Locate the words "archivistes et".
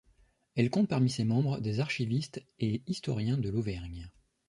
1.79-2.81